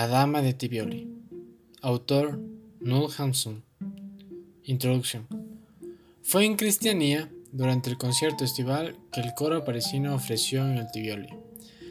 La 0.00 0.06
Dama 0.06 0.40
de 0.40 0.54
Tibioli. 0.54 1.06
Autor 1.82 2.40
Noel 2.80 3.10
Hanson. 3.18 3.62
Introducción. 4.64 5.26
Fue 6.22 6.46
en 6.46 6.56
Cristianía, 6.56 7.30
durante 7.52 7.90
el 7.90 7.98
concierto 7.98 8.42
estival, 8.42 8.96
que 9.12 9.20
el 9.20 9.34
coro 9.34 9.62
parisino 9.62 10.14
ofreció 10.14 10.64
en 10.64 10.78
el 10.78 10.90
Tibioli. 10.90 11.28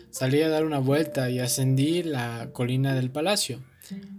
Salí 0.09 0.41
a 0.41 0.49
dar 0.49 0.65
una 0.65 0.79
vuelta 0.79 1.29
y 1.29 1.37
ascendí 1.37 2.01
la 2.01 2.49
colina 2.51 2.95
del 2.95 3.11
palacio. 3.11 3.59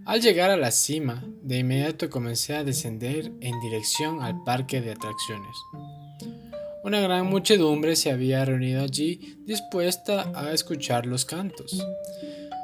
Al 0.05 0.21
llegar 0.21 0.51
a 0.51 0.55
la 0.55 0.71
cima, 0.71 1.25
de 1.41 1.57
inmediato 1.57 2.09
comencé 2.09 2.55
a 2.55 2.63
descender 2.63 3.33
en 3.41 3.59
dirección 3.59 4.21
al 4.21 4.41
parque 4.45 4.79
de 4.79 4.91
atracciones. 4.91 5.57
Una 6.85 7.01
gran 7.01 7.25
muchedumbre 7.25 7.97
se 7.97 8.09
había 8.09 8.45
reunido 8.45 8.83
allí 8.83 9.35
dispuesta 9.45 10.31
a 10.33 10.53
escuchar 10.53 11.05
los 11.05 11.25
cantos. 11.25 11.85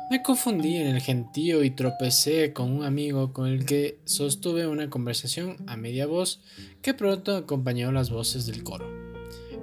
Me 0.10 0.22
confundí 0.22 0.78
en 0.78 0.88
el 0.88 1.02
gentío 1.02 1.66
y 1.66 1.72
tropecé 1.72 2.54
con 2.54 2.72
un 2.72 2.86
amigo 2.86 3.34
con 3.34 3.48
el 3.48 3.66
que 3.66 4.00
sostuve 4.06 4.66
una 4.66 4.90
conversación 4.90 5.58
a 5.68 5.76
media 5.76 6.08
voz 6.08 6.40
que 6.82 6.94
pronto 6.94 7.36
acompañó 7.36 7.92
las 7.92 8.10
voces 8.10 8.46
del 8.46 8.64
coro, 8.64 8.90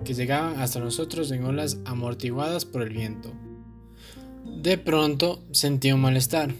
que 0.04 0.12
llegaban 0.12 0.60
hasta 0.60 0.80
nosotros 0.80 1.30
en 1.30 1.44
olas 1.44 1.78
amortiguadas 1.86 2.66
por 2.66 2.82
el 2.82 2.90
viento. 2.90 3.32
De 4.62 4.76
pronto 4.76 5.42
sentí 5.52 5.92
un 5.92 6.02
malestar, 6.02 6.54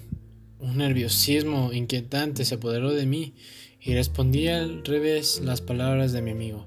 un 0.61 0.79
nerviosismo 0.79 1.71
inquietante 1.75 2.47
se 2.47 2.55
apoderó 2.55 2.91
de 2.91 3.05
mí 3.05 3.35
y 3.83 3.93
respondí 3.93 4.49
al 4.49 4.83
revés 4.83 5.43
las 5.45 5.61
palabras 5.61 6.13
de 6.13 6.23
mi 6.23 6.31
amigo. 6.31 6.65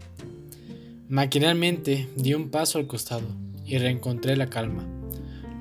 Maquinalmente 1.09 2.07
di 2.15 2.35
un 2.35 2.51
paso 2.51 2.77
al 2.77 2.85
costado 2.85 3.27
y 3.65 3.79
reencontré 3.79 4.37
la 4.37 4.51
calma. 4.51 4.96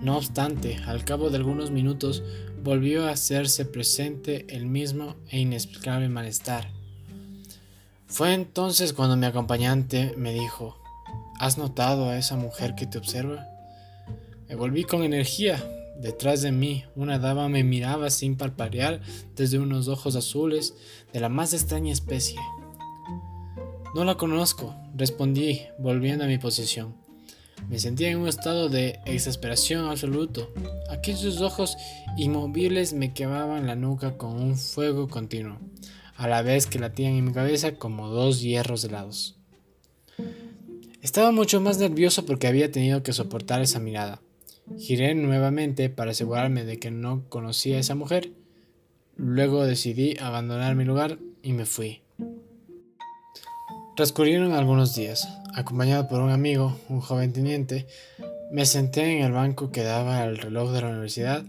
No 0.03 0.17
obstante, 0.17 0.77
al 0.87 1.05
cabo 1.05 1.31
de 1.31 1.37
algunos 1.37 1.71
minutos 1.71 2.23
volvió 2.63 3.07
a 3.07 3.11
hacerse 3.11 3.65
presente 3.65 4.47
el 4.49 4.67
mismo 4.67 5.17
e 5.31 5.41
inexplicable 5.41 6.09
malestar. 6.09 6.71
Fue 8.07 8.35
entonces 8.35 8.93
cuando 8.93 9.17
mi 9.17 9.27
acompañante 9.27 10.15
me 10.17 10.33
dijo, 10.33 10.77
¿Has 11.39 11.59
notado 11.59 12.09
a 12.09 12.17
esa 12.17 12.37
mujer 12.37 12.75
que 12.75 12.87
te 12.87 12.99
observa? 12.99 13.47
Me 14.49 14.55
volví 14.55 14.85
con 14.85 15.03
energía. 15.03 15.63
Detrás 16.01 16.41
de 16.41 16.53
mí, 16.53 16.85
una 16.95 17.19
dama 17.19 17.49
me 17.49 17.65
miraba 17.65 18.11
sin 18.11 18.37
parpadear 18.37 19.01
desde 19.35 19.59
unos 19.59 19.89
ojos 19.89 20.17
azules 20.17 20.75
de 21.13 21.21
la 21.21 21.29
más 21.29 21.53
extraña 21.53 21.93
especie. 21.93 22.39
No 23.95 24.05
la 24.05 24.17
conozco, 24.17 24.75
respondí, 24.95 25.63
volviendo 25.79 26.25
a 26.25 26.27
mi 26.27 26.39
posición. 26.39 27.06
Me 27.69 27.79
sentía 27.79 28.11
en 28.11 28.19
un 28.19 28.29
estado 28.29 28.69
de 28.69 29.01
exasperación 29.07 29.89
absoluto. 29.89 30.53
Aquellos 30.89 31.41
ojos 31.41 31.77
inmovibles 32.17 32.93
me 32.93 33.13
quemaban 33.13 33.67
la 33.67 33.75
nuca 33.75 34.17
con 34.17 34.37
un 34.37 34.57
fuego 34.57 35.09
continuo, 35.09 35.59
a 36.17 36.29
la 36.29 36.43
vez 36.43 36.67
que 36.67 36.79
latían 36.79 37.15
en 37.15 37.25
mi 37.25 37.33
cabeza 37.33 37.77
como 37.77 38.09
dos 38.09 38.41
hierros 38.41 38.85
helados. 38.85 39.37
Estaba 41.03 41.33
mucho 41.33 41.61
más 41.61 41.79
nervioso 41.79 42.25
porque 42.27 42.47
había 42.47 42.71
tenido 42.71 43.03
que 43.03 43.13
soportar 43.13 43.63
esa 43.63 43.79
mirada. 43.79 44.21
Giré 44.79 45.15
nuevamente 45.15 45.89
para 45.89 46.11
asegurarme 46.11 46.65
de 46.65 46.79
que 46.79 46.91
no 46.91 47.29
conocía 47.29 47.77
a 47.77 47.81
esa 47.81 47.95
mujer. 47.95 48.33
Luego 49.17 49.65
decidí 49.65 50.17
abandonar 50.19 50.75
mi 50.75 50.85
lugar 50.85 51.19
y 51.43 51.53
me 51.53 51.65
fui. 51.65 52.03
Transcurrieron 53.97 54.53
algunos 54.53 54.95
días. 54.95 55.27
Acompañado 55.55 56.07
por 56.07 56.21
un 56.21 56.31
amigo, 56.31 56.77
un 56.91 57.01
joven 57.01 57.33
teniente, 57.33 57.87
me 58.51 58.67
senté 58.67 59.17
en 59.17 59.25
el 59.25 59.33
banco 59.33 59.73
que 59.73 59.85
daba 59.85 60.23
al 60.23 60.37
reloj 60.37 60.71
de 60.71 60.83
la 60.83 60.89
universidad 60.89 61.43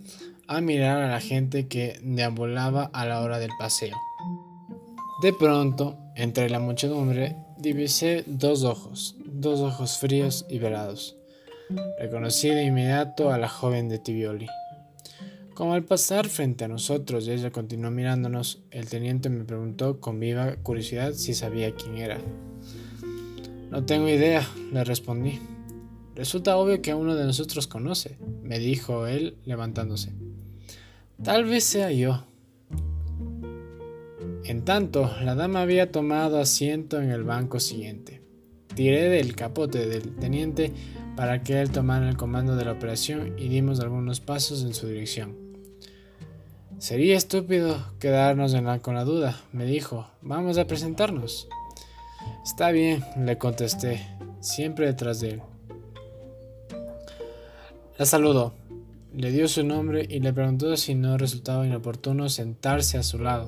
a 0.48 0.62
mirar 0.62 1.02
a 1.02 1.10
la 1.10 1.20
gente 1.20 1.68
que 1.68 2.00
deambulaba 2.02 2.90
a 2.94 3.06
la 3.06 3.20
hora 3.20 3.38
del 3.40 3.52
paseo. 3.60 3.98
De 5.22 5.34
pronto, 5.34 5.98
entre 6.16 6.50
la 6.50 6.60
muchedumbre, 6.60 7.36
divisé 7.58 8.24
dos 8.26 8.64
ojos, 8.64 9.18
dos 9.26 9.60
ojos 9.60 9.98
fríos 9.98 10.46
y 10.48 10.60
velados. 10.60 11.18
Reconocí 12.00 12.48
de 12.48 12.64
inmediato 12.64 13.30
a 13.30 13.38
la 13.38 13.50
joven 13.50 13.90
de 13.90 14.00
Tibioli. 14.00 14.48
Como 15.58 15.74
al 15.74 15.86
pasar 15.86 16.30
frente 16.30 16.66
a 16.66 16.68
nosotros 16.68 17.28
y 17.28 17.32
ella 17.32 17.50
continuó 17.50 17.90
mirándonos, 17.90 18.62
el 18.70 18.88
teniente 18.88 19.28
me 19.32 19.44
preguntó 19.44 20.00
con 20.00 20.20
viva 20.20 20.56
curiosidad 20.58 21.14
si 21.14 21.34
sabía 21.34 21.74
quién 21.74 21.98
era. 21.98 22.20
No 23.72 23.84
tengo 23.84 24.08
idea, 24.08 24.48
le 24.72 24.84
respondí. 24.84 25.40
Resulta 26.14 26.58
obvio 26.58 26.80
que 26.84 26.94
uno 26.94 27.16
de 27.16 27.26
nosotros 27.26 27.66
conoce, 27.66 28.20
me 28.44 28.60
dijo 28.60 29.08
él 29.08 29.36
levantándose. 29.46 30.14
Tal 31.24 31.46
vez 31.46 31.64
sea 31.64 31.92
yo. 31.92 32.24
En 34.44 34.64
tanto, 34.64 35.10
la 35.24 35.34
dama 35.34 35.64
había 35.64 35.92
tomado 35.92 36.40
asiento 36.40 37.02
en 37.02 37.10
el 37.10 37.24
banco 37.24 37.60
siguiente. 37.60 38.22
Tiré 38.76 39.10
del 39.10 39.36
capote 39.36 39.88
del 39.88 40.18
teniente 40.18 40.72
para 41.16 41.42
que 41.42 41.60
él 41.60 41.72
tomara 41.72 42.08
el 42.08 42.16
comando 42.16 42.56
de 42.56 42.66
la 42.66 42.74
operación 42.74 43.34
y 43.40 43.48
dimos 43.48 43.80
algunos 43.80 44.20
pasos 44.20 44.62
en 44.62 44.76
su 44.76 44.86
dirección. 44.86 45.47
Sería 46.80 47.18
estúpido 47.18 47.76
quedarnos 48.00 48.56
con 48.84 48.94
la 48.94 49.04
duda, 49.04 49.36
me 49.52 49.66
dijo. 49.66 50.08
Vamos 50.22 50.60
a 50.60 50.68
presentarnos. 50.68 51.48
Está 52.44 52.70
bien, 52.70 53.04
le 53.18 53.40
contesté, 53.40 54.06
siempre 54.42 54.86
detrás 54.86 55.20
de 55.20 55.30
él. 55.30 55.42
La 57.98 58.06
saludó, 58.06 58.54
le 59.12 59.32
dio 59.32 59.48
su 59.48 59.64
nombre 59.64 60.06
y 60.08 60.20
le 60.20 60.32
preguntó 60.34 60.78
si 60.78 60.94
no 60.94 61.18
resultaba 61.18 61.66
inoportuno 61.66 62.30
sentarse 62.30 63.00
a 63.00 63.04
su 63.04 63.18
lado, 63.18 63.48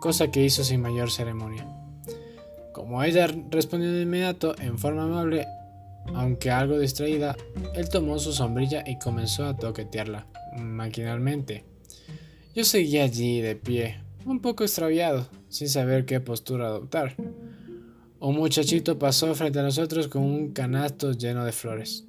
cosa 0.00 0.30
que 0.30 0.42
hizo 0.42 0.64
sin 0.64 0.80
mayor 0.80 1.10
ceremonia. 1.10 1.68
Como 2.72 3.02
ella 3.04 3.28
respondió 3.50 3.92
de 3.92 4.02
inmediato 4.02 4.58
en 4.58 4.78
forma 4.78 5.04
amable, 5.04 5.46
aunque 6.14 6.50
algo 6.50 6.78
distraída, 6.78 7.36
él 7.74 7.90
tomó 7.90 8.18
su 8.18 8.32
sombrilla 8.32 8.82
y 8.86 8.98
comenzó 8.98 9.44
a 9.44 9.54
toquetearla, 9.54 10.26
maquinalmente. 10.56 11.73
Yo 12.54 12.62
seguía 12.62 13.02
allí 13.02 13.40
de 13.40 13.56
pie, 13.56 14.00
un 14.24 14.38
poco 14.38 14.62
extraviado, 14.62 15.26
sin 15.48 15.68
saber 15.68 16.04
qué 16.04 16.20
postura 16.20 16.66
adoptar. 16.66 17.16
Un 18.20 18.36
muchachito 18.36 18.96
pasó 18.96 19.34
frente 19.34 19.58
a 19.58 19.64
nosotros 19.64 20.06
con 20.06 20.22
un 20.22 20.52
canasto 20.52 21.10
lleno 21.10 21.44
de 21.44 21.50
flores. 21.50 22.04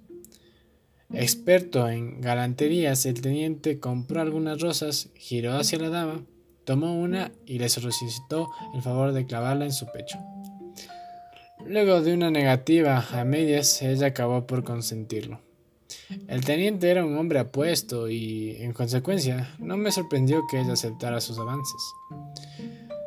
Experto 1.11 1.89
en 1.89 2.21
galanterías, 2.21 3.07
el 3.07 3.21
teniente 3.21 3.79
compró 3.79 4.21
algunas 4.21 4.61
rosas, 4.61 5.09
giró 5.15 5.53
hacia 5.53 5.79
la 5.79 5.89
dama, 5.89 6.23
tomó 6.63 6.93
una 6.93 7.31
y 7.47 7.57
le 7.57 7.67
solicitó 7.67 8.51
el 8.75 8.83
favor 8.83 9.13
de 9.13 9.25
clavarla 9.25 9.65
en 9.65 9.73
su 9.73 9.87
pecho. 9.91 10.19
Luego 11.65 12.01
de 12.01 12.13
una 12.13 12.29
negativa 12.29 13.03
a 13.11 13.25
medias, 13.25 13.81
ella 13.81 14.07
acabó 14.07 14.45
por 14.45 14.63
consentirlo. 14.63 15.44
El 16.27 16.43
teniente 16.45 16.89
era 16.89 17.05
un 17.05 17.17
hombre 17.17 17.39
apuesto 17.39 18.09
y, 18.09 18.57
en 18.59 18.73
consecuencia, 18.73 19.55
no 19.59 19.77
me 19.77 19.91
sorprendió 19.91 20.43
que 20.49 20.59
ella 20.59 20.73
aceptara 20.73 21.21
sus 21.21 21.39
avances. 21.39 21.81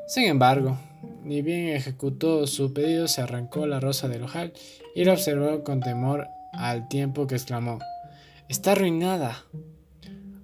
Sin 0.08 0.24
embargo, 0.24 0.78
ni 1.22 1.42
bien 1.42 1.68
ejecutó 1.68 2.46
su 2.46 2.72
pedido, 2.72 3.08
se 3.08 3.20
arrancó 3.20 3.66
la 3.66 3.80
rosa 3.80 4.08
del 4.08 4.22
ojal 4.22 4.52
y 4.94 5.04
la 5.04 5.12
observó 5.12 5.62
con 5.62 5.80
temor 5.80 6.26
al 6.52 6.88
tiempo 6.88 7.26
que 7.26 7.34
exclamó, 7.34 7.78
Está 8.48 8.72
arruinada. 8.72 9.44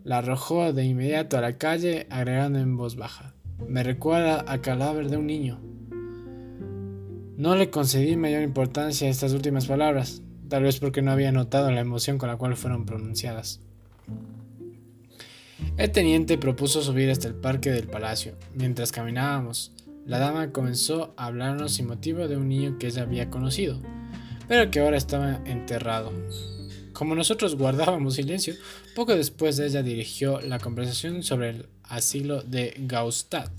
La 0.04 0.18
arrojó 0.18 0.74
de 0.74 0.84
inmediato 0.84 1.38
a 1.38 1.40
la 1.40 1.56
calle, 1.56 2.06
agregando 2.10 2.58
en 2.58 2.76
voz 2.76 2.96
baja, 2.96 3.34
Me 3.66 3.82
recuerda 3.82 4.44
a 4.46 4.60
cadáver 4.60 5.08
de 5.08 5.16
un 5.16 5.26
niño. 5.26 5.58
No 7.38 7.56
le 7.56 7.70
concedí 7.70 8.16
mayor 8.16 8.42
importancia 8.42 9.08
a 9.08 9.10
estas 9.10 9.32
últimas 9.32 9.66
palabras, 9.66 10.22
tal 10.54 10.62
vez 10.62 10.78
porque 10.78 11.02
no 11.02 11.10
había 11.10 11.32
notado 11.32 11.68
la 11.72 11.80
emoción 11.80 12.16
con 12.16 12.28
la 12.28 12.36
cual 12.36 12.56
fueron 12.56 12.86
pronunciadas. 12.86 13.58
El 15.76 15.90
teniente 15.90 16.38
propuso 16.38 16.80
subir 16.80 17.10
hasta 17.10 17.26
el 17.26 17.34
parque 17.34 17.72
del 17.72 17.88
palacio. 17.88 18.36
Mientras 18.54 18.92
caminábamos, 18.92 19.72
la 20.06 20.20
dama 20.20 20.52
comenzó 20.52 21.12
a 21.16 21.26
hablarnos 21.26 21.72
sin 21.72 21.88
motivo 21.88 22.28
de 22.28 22.36
un 22.36 22.48
niño 22.48 22.78
que 22.78 22.86
ella 22.86 23.02
había 23.02 23.30
conocido, 23.30 23.80
pero 24.46 24.70
que 24.70 24.78
ahora 24.78 24.96
estaba 24.96 25.40
enterrado. 25.44 26.12
Como 26.92 27.16
nosotros 27.16 27.56
guardábamos 27.56 28.14
silencio, 28.14 28.54
poco 28.94 29.16
después 29.16 29.58
ella 29.58 29.82
dirigió 29.82 30.40
la 30.40 30.60
conversación 30.60 31.24
sobre 31.24 31.50
el 31.50 31.68
asilo 31.82 32.42
de 32.42 32.74
Gaustad, 32.78 33.50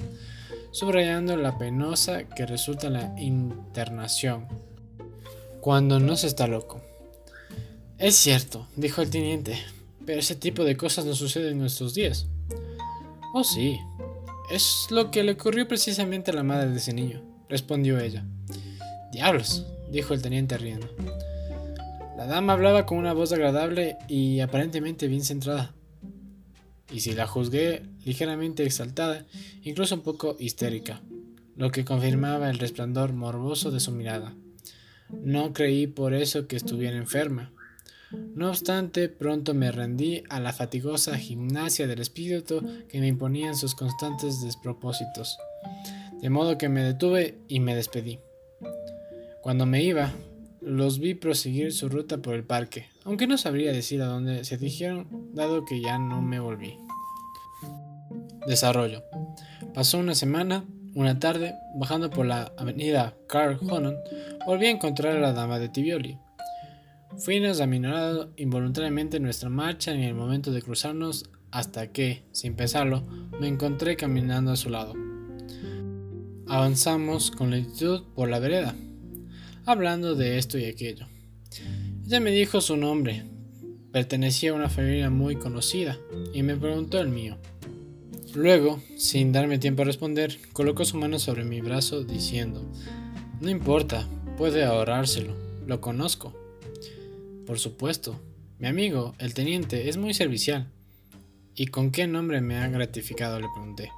subrayando 0.71 1.36
la 1.36 1.57
penosa 1.57 2.24
que 2.24 2.45
resulta 2.45 2.89
la 2.89 3.13
internación 3.19 4.48
cuando 5.65 6.00
no 6.00 6.15
se 6.15 6.27
está 6.27 6.45
loco. 6.45 6.79
Es 7.97 8.15
cierto, 8.15 8.67
dijo 8.75 9.01
el 9.01 9.09
teniente, 9.09 9.57
pero 10.06 10.19
ese 10.19 10.35
tipo 10.35 10.63
de 10.63 10.77
cosas 10.77 11.06
no 11.06 11.15
suceden 11.15 11.53
en 11.53 11.57
nuestros 11.57 11.95
días. 11.95 12.27
Oh, 13.33 13.44
sí. 13.44 13.79
Es 14.51 14.85
lo 14.91 15.09
que 15.09 15.23
le 15.23 15.31
ocurrió 15.31 15.67
precisamente 15.67 16.29
a 16.29 16.35
la 16.35 16.44
madre 16.44 16.69
de 16.69 16.77
ese 16.77 16.94
niño, 16.94 17.23
respondió 17.50 18.00
ella. 18.00 18.23
Diablos, 19.12 19.65
dijo 19.89 20.13
el 20.13 20.21
teniente 20.21 20.56
riendo. 20.59 20.88
La 22.15 22.27
dama 22.27 22.53
hablaba 22.53 22.85
con 22.85 23.00
una 23.00 23.13
voz 23.13 23.31
agradable 23.31 23.97
y 24.07 24.41
aparentemente 24.41 25.07
bien 25.07 25.23
centrada. 25.23 25.73
y 26.91 27.00
si 27.00 27.13
la 27.13 27.25
juzgué 27.25 27.81
ligeramente 28.03 28.63
exaltada, 28.63 29.25
incluso 29.63 29.95
un 29.95 30.01
poco 30.01 30.35
histérica, 30.38 31.01
lo 31.56 31.71
que 31.71 31.83
confirmaba 31.83 32.51
el 32.51 32.59
resplandor 32.59 33.13
morboso 33.13 33.71
de 33.71 33.79
su 33.79 33.91
mirada. 33.91 34.35
No 35.09 35.53
creí 35.53 35.87
por 35.87 36.13
eso 36.13 36.47
que 36.47 36.55
estuviera 36.55 36.97
enferma. 36.97 37.51
No 38.11 38.49
obstante, 38.49 39.09
pronto 39.09 39.53
me 39.53 39.71
rendí 39.71 40.23
a 40.29 40.39
la 40.39 40.53
fatigosa 40.53 41.17
gimnasia 41.17 41.87
del 41.87 41.99
espíritu 41.99 42.61
que 42.87 42.99
me 42.99 43.07
imponían 43.07 43.55
sus 43.55 43.75
constantes 43.75 44.41
despropósitos, 44.41 45.37
de 46.21 46.29
modo 46.29 46.57
que 46.57 46.69
me 46.69 46.83
detuve 46.83 47.37
y 47.47 47.59
me 47.59 47.75
despedí. 47.75 48.19
Cuando 49.41 49.65
me 49.65 49.83
iba, 49.83 50.11
los 50.61 50.99
vi 50.99 51.13
proseguir 51.13 51.73
su 51.73 51.89
ruta 51.89 52.17
por 52.17 52.33
el 52.33 52.43
parque, 52.43 52.87
aunque 53.03 53.27
no 53.27 53.37
sabría 53.37 53.71
decir 53.71 54.01
a 54.01 54.07
dónde 54.07 54.43
se 54.43 54.57
dirigieron, 54.57 55.07
dado 55.33 55.65
que 55.65 55.81
ya 55.81 55.99
no 55.99 56.21
me 56.21 56.39
volví. 56.39 56.77
Desarrollo. 58.47 59.03
Pasó 59.73 59.97
una 59.97 60.15
semana, 60.15 60.65
una 60.95 61.19
tarde, 61.19 61.56
bajando 61.75 62.09
por 62.09 62.25
la 62.25 62.53
avenida 62.57 63.15
Carl 63.27 63.59
Honon, 63.62 63.97
volví 64.47 64.68
a 64.68 64.71
encontrar 64.71 65.18
a 65.18 65.19
la 65.19 65.33
dama 65.33 65.59
de 65.59 65.68
Tibioli. 65.68 66.18
Fuimos 67.18 67.59
aminorado 67.59 68.31
involuntariamente 68.38 69.19
nuestra 69.19 69.50
marcha 69.50 69.92
en 69.92 70.00
el 70.00 70.15
momento 70.15 70.51
de 70.51 70.62
cruzarnos 70.62 71.30
hasta 71.51 71.92
que, 71.92 72.24
sin 72.31 72.56
pensarlo, 72.56 73.03
me 73.39 73.47
encontré 73.47 73.97
caminando 73.97 74.51
a 74.51 74.56
su 74.56 74.69
lado. 74.69 74.94
Avanzamos 76.47 77.30
con 77.30 77.51
lentitud 77.51 78.03
por 78.15 78.30
la 78.30 78.39
vereda, 78.39 78.74
hablando 79.65 80.15
de 80.15 80.38
esto 80.38 80.57
y 80.57 80.65
aquello. 80.65 81.07
Ella 82.06 82.21
me 82.21 82.31
dijo 82.31 82.62
su 82.62 82.77
nombre, 82.77 83.25
pertenecía 83.91 84.51
a 84.51 84.56
una 84.56 84.69
familia 84.69 85.09
muy 85.09 85.36
conocida, 85.36 85.98
y 86.33 86.41
me 86.44 86.56
preguntó 86.56 87.01
el 87.01 87.09
mío. 87.09 87.38
Luego, 88.35 88.81
sin 88.97 89.31
darme 89.31 89.59
tiempo 89.59 89.83
a 89.83 89.85
responder, 89.85 90.37
colocó 90.51 90.83
su 90.83 90.97
mano 90.97 91.19
sobre 91.19 91.45
mi 91.45 91.61
brazo 91.61 92.03
diciendo, 92.03 92.69
No 93.39 93.49
importa, 93.49 94.07
puede 94.37 94.65
ahorrárselo, 94.65 95.33
lo 95.65 95.79
conozco. 95.79 96.33
Por 97.45 97.59
supuesto, 97.59 98.19
mi 98.59 98.67
amigo, 98.67 99.15
el 99.19 99.33
teniente, 99.33 99.87
es 99.87 99.95
muy 99.95 100.13
servicial. 100.13 100.67
¿Y 101.55 101.67
con 101.67 101.91
qué 101.91 102.07
nombre 102.07 102.41
me 102.41 102.57
ha 102.57 102.67
gratificado? 102.67 103.39
le 103.39 103.47
pregunté. 103.53 103.89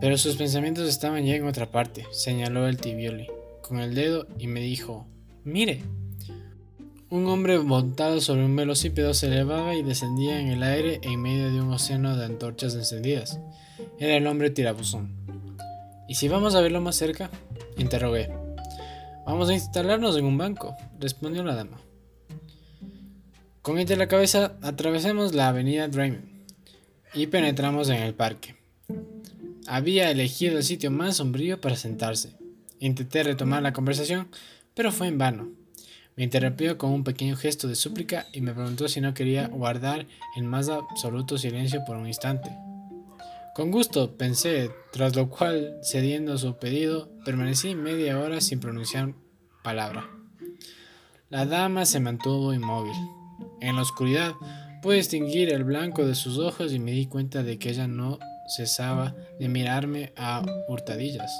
Pero 0.00 0.18
sus 0.18 0.36
pensamientos 0.36 0.88
estaban 0.88 1.24
ya 1.24 1.36
en 1.36 1.46
otra 1.46 1.70
parte, 1.70 2.04
señaló 2.12 2.68
el 2.68 2.76
tibioli 2.76 3.28
con 3.62 3.80
el 3.80 3.94
dedo 3.94 4.26
y 4.38 4.48
me 4.48 4.60
dijo, 4.60 5.06
mire. 5.44 5.80
Un 7.12 7.26
hombre 7.26 7.58
montado 7.58 8.22
sobre 8.22 8.42
un 8.42 8.56
velocípedo 8.56 9.12
se 9.12 9.26
elevaba 9.26 9.74
y 9.74 9.82
descendía 9.82 10.40
en 10.40 10.48
el 10.48 10.62
aire 10.62 10.98
en 11.02 11.20
medio 11.20 11.52
de 11.52 11.60
un 11.60 11.70
océano 11.70 12.16
de 12.16 12.24
antorchas 12.24 12.74
encendidas. 12.74 13.38
Era 13.98 14.16
el 14.16 14.26
hombre 14.26 14.48
tirabuzón. 14.48 15.12
¿Y 16.08 16.14
si 16.14 16.28
vamos 16.28 16.54
a 16.54 16.62
verlo 16.62 16.80
más 16.80 16.96
cerca? 16.96 17.30
Interrogué. 17.76 18.30
Vamos 19.26 19.50
a 19.50 19.52
instalarnos 19.52 20.16
en 20.16 20.24
un 20.24 20.38
banco, 20.38 20.74
respondió 20.98 21.44
la 21.44 21.54
dama. 21.54 21.78
Con 23.60 23.78
ella 23.78 23.94
la 23.96 24.08
cabeza 24.08 24.56
atravesamos 24.62 25.34
la 25.34 25.48
avenida 25.48 25.88
Draymond 25.88 26.24
y 27.12 27.26
penetramos 27.26 27.90
en 27.90 27.96
el 27.96 28.14
parque. 28.14 28.56
Había 29.66 30.10
elegido 30.10 30.56
el 30.56 30.64
sitio 30.64 30.90
más 30.90 31.16
sombrío 31.16 31.60
para 31.60 31.76
sentarse. 31.76 32.38
Intenté 32.78 33.22
retomar 33.22 33.62
la 33.62 33.74
conversación, 33.74 34.28
pero 34.72 34.90
fue 34.90 35.08
en 35.08 35.18
vano. 35.18 35.61
Me 36.22 36.26
interrumpió 36.26 36.78
con 36.78 36.92
un 36.92 37.02
pequeño 37.02 37.34
gesto 37.34 37.66
de 37.66 37.74
súplica 37.74 38.28
y 38.32 38.42
me 38.42 38.52
preguntó 38.52 38.86
si 38.86 39.00
no 39.00 39.12
quería 39.12 39.48
guardar 39.48 40.06
el 40.36 40.44
más 40.44 40.68
absoluto 40.68 41.36
silencio 41.36 41.84
por 41.84 41.96
un 41.96 42.06
instante. 42.06 42.56
Con 43.56 43.72
gusto, 43.72 44.16
pensé, 44.16 44.70
tras 44.92 45.16
lo 45.16 45.28
cual, 45.28 45.80
cediendo 45.82 46.34
a 46.34 46.38
su 46.38 46.56
pedido, 46.60 47.10
permanecí 47.24 47.74
media 47.74 48.20
hora 48.20 48.40
sin 48.40 48.60
pronunciar 48.60 49.14
palabra. 49.64 50.08
La 51.28 51.44
dama 51.44 51.86
se 51.86 51.98
mantuvo 51.98 52.54
inmóvil. 52.54 52.94
En 53.60 53.74
la 53.74 53.82
oscuridad 53.82 54.34
pude 54.80 54.98
distinguir 54.98 55.52
el 55.52 55.64
blanco 55.64 56.06
de 56.06 56.14
sus 56.14 56.38
ojos 56.38 56.72
y 56.72 56.78
me 56.78 56.92
di 56.92 57.06
cuenta 57.06 57.42
de 57.42 57.58
que 57.58 57.70
ella 57.70 57.88
no 57.88 58.20
cesaba 58.46 59.16
de 59.40 59.48
mirarme 59.48 60.12
a 60.16 60.46
hurtadillas. 60.68 61.32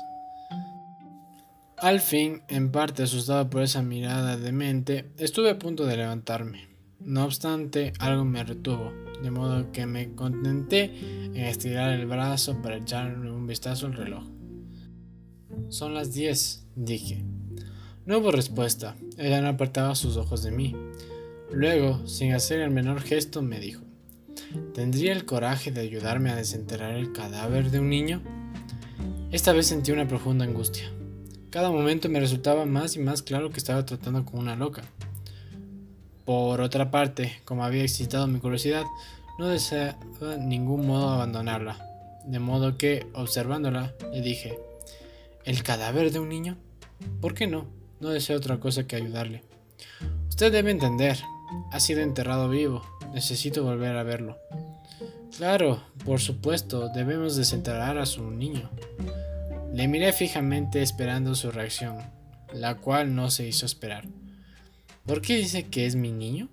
Al 1.82 1.98
fin, 1.98 2.42
en 2.46 2.70
parte 2.70 3.02
asustado 3.02 3.50
por 3.50 3.60
esa 3.60 3.82
mirada 3.82 4.36
demente, 4.36 5.10
estuve 5.18 5.50
a 5.50 5.58
punto 5.58 5.84
de 5.84 5.96
levantarme. 5.96 6.68
No 7.00 7.24
obstante, 7.24 7.92
algo 7.98 8.24
me 8.24 8.44
retuvo, 8.44 8.92
de 9.20 9.32
modo 9.32 9.72
que 9.72 9.84
me 9.84 10.14
contenté 10.14 10.92
en 11.24 11.38
estirar 11.38 11.90
el 11.90 12.06
brazo 12.06 12.62
para 12.62 12.76
echarle 12.76 13.32
un 13.32 13.48
vistazo 13.48 13.86
al 13.86 13.94
reloj. 13.94 14.22
Son 15.70 15.92
las 15.92 16.14
diez, 16.14 16.68
dije. 16.76 17.24
No 18.06 18.18
hubo 18.18 18.30
respuesta, 18.30 18.94
ella 19.18 19.40
no 19.40 19.48
apartaba 19.48 19.96
sus 19.96 20.16
ojos 20.16 20.44
de 20.44 20.52
mí. 20.52 20.76
Luego, 21.50 22.06
sin 22.06 22.32
hacer 22.32 22.60
el 22.60 22.70
menor 22.70 23.00
gesto, 23.00 23.42
me 23.42 23.58
dijo, 23.58 23.82
¿tendría 24.72 25.12
el 25.12 25.24
coraje 25.24 25.72
de 25.72 25.80
ayudarme 25.80 26.30
a 26.30 26.36
desenterrar 26.36 26.94
el 26.94 27.10
cadáver 27.10 27.72
de 27.72 27.80
un 27.80 27.90
niño? 27.90 28.22
Esta 29.32 29.52
vez 29.52 29.66
sentí 29.66 29.90
una 29.90 30.06
profunda 30.06 30.44
angustia. 30.44 30.92
Cada 31.52 31.70
momento 31.70 32.08
me 32.08 32.18
resultaba 32.18 32.64
más 32.64 32.96
y 32.96 32.98
más 32.98 33.20
claro 33.20 33.50
que 33.50 33.58
estaba 33.58 33.84
tratando 33.84 34.24
con 34.24 34.40
una 34.40 34.56
loca. 34.56 34.80
Por 36.24 36.62
otra 36.62 36.90
parte, 36.90 37.40
como 37.44 37.62
había 37.62 37.82
excitado 37.82 38.26
mi 38.26 38.38
curiosidad, 38.38 38.84
no 39.38 39.48
deseaba 39.48 39.98
ningún 40.38 40.86
modo 40.86 41.10
abandonarla, 41.10 41.76
de 42.24 42.38
modo 42.38 42.78
que, 42.78 43.06
observándola, 43.12 43.92
le 44.14 44.22
dije, 44.22 44.58
¿El 45.44 45.62
cadáver 45.62 46.10
de 46.10 46.20
un 46.20 46.30
niño? 46.30 46.56
¿Por 47.20 47.34
qué 47.34 47.46
no? 47.46 47.66
No 48.00 48.08
deseo 48.08 48.38
otra 48.38 48.58
cosa 48.58 48.86
que 48.86 48.96
ayudarle. 48.96 49.42
Usted 50.30 50.50
debe 50.50 50.70
entender, 50.70 51.18
ha 51.70 51.80
sido 51.80 52.00
enterrado 52.00 52.48
vivo, 52.48 52.82
necesito 53.12 53.62
volver 53.62 53.94
a 53.98 54.04
verlo. 54.04 54.38
Claro, 55.36 55.82
por 56.06 56.18
supuesto, 56.18 56.88
debemos 56.94 57.36
desenterrar 57.36 57.98
a 57.98 58.06
su 58.06 58.30
niño. 58.30 58.70
Le 59.72 59.88
miré 59.88 60.12
fijamente 60.12 60.82
esperando 60.82 61.34
su 61.34 61.50
reacción, 61.50 61.96
la 62.52 62.74
cual 62.74 63.14
no 63.14 63.30
se 63.30 63.48
hizo 63.48 63.64
esperar. 63.64 64.04
¿Por 65.06 65.22
qué 65.22 65.36
dice 65.36 65.64
que 65.64 65.86
es 65.86 65.96
mi 65.96 66.12
niño? 66.12 66.50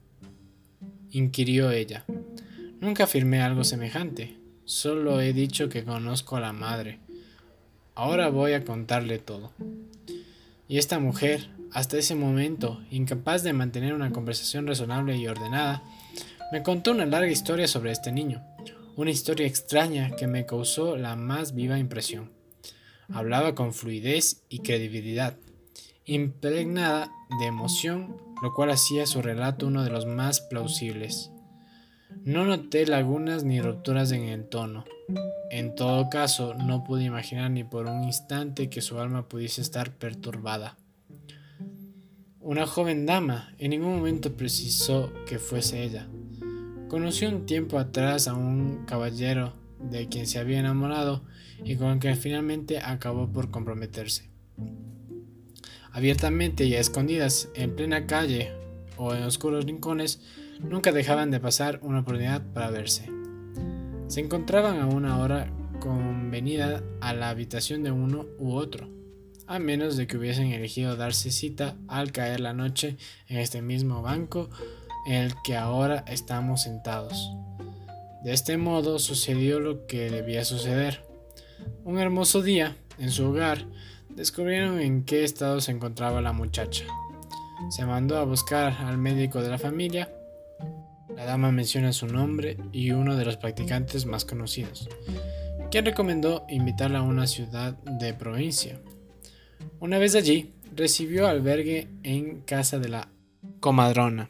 inquirió 1.11 1.69
ella. 1.71 2.05
Nunca 2.79 3.03
afirmé 3.03 3.41
algo 3.41 3.65
semejante, 3.65 4.37
solo 4.63 5.19
he 5.19 5.33
dicho 5.33 5.67
que 5.67 5.83
conozco 5.83 6.37
a 6.37 6.39
la 6.39 6.53
madre. 6.53 6.99
Ahora 7.93 8.29
voy 8.29 8.53
a 8.53 8.63
contarle 8.63 9.19
todo. 9.19 9.51
Y 10.69 10.77
esta 10.77 10.99
mujer, 10.99 11.49
hasta 11.73 11.97
ese 11.97 12.15
momento, 12.15 12.81
incapaz 12.89 13.43
de 13.43 13.51
mantener 13.51 13.93
una 13.93 14.11
conversación 14.11 14.65
razonable 14.65 15.17
y 15.17 15.27
ordenada, 15.27 15.83
me 16.53 16.63
contó 16.63 16.91
una 16.91 17.05
larga 17.05 17.29
historia 17.29 17.67
sobre 17.67 17.91
este 17.91 18.13
niño, 18.13 18.41
una 18.95 19.11
historia 19.11 19.45
extraña 19.45 20.11
que 20.15 20.27
me 20.27 20.45
causó 20.45 20.95
la 20.95 21.17
más 21.17 21.53
viva 21.53 21.77
impresión. 21.77 22.38
Hablaba 23.11 23.55
con 23.55 23.73
fluidez 23.73 24.43
y 24.49 24.59
credibilidad, 24.59 25.37
impregnada 26.05 27.11
de 27.39 27.45
emoción, 27.45 28.17
lo 28.41 28.53
cual 28.53 28.71
hacía 28.71 29.05
su 29.05 29.21
relato 29.21 29.67
uno 29.67 29.83
de 29.83 29.89
los 29.89 30.05
más 30.05 30.41
plausibles. 30.41 31.31
No 32.23 32.45
noté 32.45 32.85
lagunas 32.85 33.43
ni 33.43 33.61
rupturas 33.61 34.11
en 34.11 34.23
el 34.23 34.47
tono. 34.47 34.85
En 35.51 35.75
todo 35.75 36.09
caso, 36.09 36.53
no 36.53 36.83
pude 36.83 37.03
imaginar 37.03 37.49
ni 37.49 37.63
por 37.63 37.87
un 37.87 38.03
instante 38.03 38.69
que 38.69 38.81
su 38.81 38.99
alma 38.99 39.27
pudiese 39.27 39.61
estar 39.61 39.95
perturbada. 39.95 40.77
Una 42.39 42.65
joven 42.65 43.05
dama 43.05 43.53
en 43.57 43.71
ningún 43.71 43.95
momento 43.97 44.33
precisó 44.33 45.11
que 45.27 45.39
fuese 45.39 45.83
ella. 45.83 46.07
Conoció 46.87 47.29
un 47.29 47.45
tiempo 47.45 47.77
atrás 47.77 48.27
a 48.27 48.33
un 48.33 48.85
caballero 48.85 49.53
de 49.79 50.07
quien 50.07 50.27
se 50.27 50.39
había 50.39 50.59
enamorado 50.59 51.23
y 51.63 51.75
con 51.75 51.99
quien 51.99 52.17
finalmente 52.17 52.79
acabó 52.79 53.31
por 53.31 53.51
comprometerse. 53.51 54.29
Abiertamente 55.91 56.65
y 56.65 56.75
a 56.75 56.79
escondidas, 56.79 57.49
en 57.55 57.75
plena 57.75 58.05
calle 58.05 58.51
o 58.97 59.13
en 59.13 59.23
oscuros 59.23 59.65
rincones, 59.65 60.21
nunca 60.59 60.91
dejaban 60.91 61.31
de 61.31 61.39
pasar 61.39 61.79
una 61.81 62.01
oportunidad 62.01 62.43
para 62.53 62.69
verse. 62.69 63.09
Se 64.07 64.19
encontraban 64.19 64.79
a 64.79 64.87
una 64.87 65.17
hora 65.17 65.51
convenida 65.79 66.83
a 67.01 67.13
la 67.13 67.29
habitación 67.29 67.83
de 67.83 67.91
uno 67.91 68.25
u 68.37 68.53
otro, 68.53 68.89
a 69.47 69.59
menos 69.59 69.97
de 69.97 70.05
que 70.05 70.17
hubiesen 70.17 70.47
elegido 70.47 70.95
darse 70.95 71.31
cita 71.31 71.75
al 71.87 72.11
caer 72.11 72.39
la 72.39 72.53
noche 72.53 72.97
en 73.27 73.37
este 73.37 73.61
mismo 73.61 74.01
banco 74.01 74.49
en 75.07 75.15
el 75.15 75.33
que 75.43 75.55
ahora 75.55 76.03
estamos 76.07 76.63
sentados. 76.63 77.31
De 78.23 78.33
este 78.33 78.57
modo 78.57 78.99
sucedió 78.99 79.59
lo 79.59 79.85
que 79.87 80.09
debía 80.09 80.43
suceder. 80.43 81.01
Un 81.85 81.99
hermoso 81.99 82.41
día, 82.41 82.75
en 82.97 83.11
su 83.11 83.25
hogar, 83.25 83.65
descubrieron 84.09 84.79
en 84.79 85.05
qué 85.05 85.23
estado 85.23 85.61
se 85.61 85.71
encontraba 85.71 86.21
la 86.21 86.33
muchacha. 86.33 86.85
Se 87.69 87.85
mandó 87.85 88.17
a 88.17 88.25
buscar 88.25 88.73
al 88.79 88.97
médico 88.97 89.41
de 89.41 89.49
la 89.49 89.57
familia 89.57 90.09
La 91.15 91.25
dama 91.25 91.51
menciona 91.51 91.91
su 91.91 92.07
nombre 92.07 92.57
y 92.71 92.91
uno 92.91 93.17
de 93.17 93.25
los 93.25 93.35
practicantes 93.35 94.05
más 94.05 94.23
conocidos, 94.23 94.87
quien 95.69 95.85
recomendó 95.85 96.45
invitarla 96.47 96.99
a 96.99 97.03
una 97.03 97.27
ciudad 97.27 97.73
de 97.83 98.13
provincia. 98.13 98.79
Una 99.79 99.97
vez 99.97 100.15
allí, 100.15 100.53
recibió 100.75 101.27
albergue 101.27 101.89
en 102.03 102.41
casa 102.41 102.79
de 102.79 102.89
la 102.89 103.09
comadrona. 103.59 104.29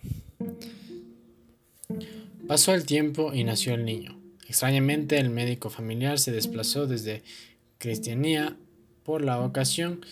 Pasó 2.49 2.73
el 2.73 2.87
tiempo 2.87 3.31
y 3.31 3.43
nació 3.43 3.75
el 3.75 3.85
niño. 3.85 4.19
Extrañamente, 4.47 5.19
el 5.19 5.29
médico 5.29 5.69
familiar 5.69 6.17
se 6.17 6.31
desplazó 6.31 6.87
desde 6.87 7.21
Cristianía 7.77 8.57
por 9.03 9.23
la 9.23 9.39
ocasión 9.39 10.03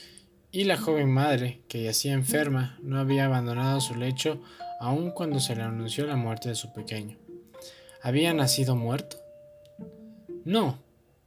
y 0.52 0.66
la 0.66 0.78
joven 0.78 1.10
madre, 1.10 1.62
que 1.68 1.82
yacía 1.82 2.14
enferma, 2.14 2.78
no 2.84 3.00
había 3.00 3.26
abandonado 3.26 3.82
su 3.82 3.96
lecho 3.96 4.40
aun 4.80 5.10
cuando 5.10 5.40
se 5.40 5.56
le 5.56 5.64
anunció 5.64 6.06
la 6.06 6.16
muerte 6.16 6.50
de 6.50 6.54
su 6.54 6.72
pequeño. 6.74 7.18
¿Había 8.04 8.36
nacido 8.36 8.76
muerto? 8.76 9.18
No, 10.46 10.78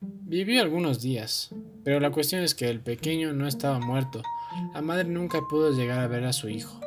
vivió 0.00 0.62
algunos 0.62 1.02
días, 1.02 1.50
pero 1.82 1.98
la 1.98 2.12
cuestión 2.12 2.44
es 2.44 2.54
que 2.54 2.68
el 2.68 2.78
pequeño 2.78 3.32
no 3.32 3.48
estaba 3.48 3.80
muerto. 3.80 4.22
La 4.74 4.80
madre 4.80 5.08
nunca 5.08 5.40
pudo 5.50 5.72
llegar 5.72 5.98
a 5.98 6.06
ver 6.06 6.24
a 6.24 6.32
su 6.32 6.48
hijo. 6.48 6.80